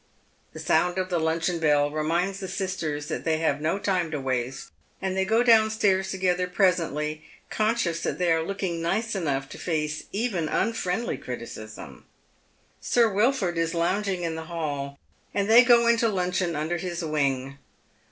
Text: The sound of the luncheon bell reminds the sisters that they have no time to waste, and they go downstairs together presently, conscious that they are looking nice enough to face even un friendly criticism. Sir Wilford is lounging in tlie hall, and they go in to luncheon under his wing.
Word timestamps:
The 0.53 0.59
sound 0.59 0.97
of 0.97 1.09
the 1.11 1.19
luncheon 1.19 1.59
bell 1.59 1.91
reminds 1.91 2.39
the 2.39 2.47
sisters 2.47 3.05
that 3.05 3.23
they 3.23 3.37
have 3.37 3.61
no 3.61 3.77
time 3.77 4.09
to 4.09 4.19
waste, 4.19 4.71
and 4.99 5.15
they 5.15 5.25
go 5.25 5.43
downstairs 5.43 6.09
together 6.09 6.47
presently, 6.47 7.23
conscious 7.51 8.01
that 8.01 8.17
they 8.17 8.31
are 8.31 8.41
looking 8.41 8.81
nice 8.81 9.13
enough 9.13 9.47
to 9.49 9.59
face 9.59 10.05
even 10.11 10.49
un 10.49 10.73
friendly 10.73 11.17
criticism. 11.19 12.07
Sir 12.79 13.13
Wilford 13.13 13.59
is 13.59 13.75
lounging 13.75 14.23
in 14.23 14.33
tlie 14.33 14.47
hall, 14.47 14.97
and 15.35 15.47
they 15.47 15.63
go 15.63 15.85
in 15.85 15.97
to 15.97 16.09
luncheon 16.09 16.55
under 16.55 16.77
his 16.77 17.03
wing. 17.05 17.59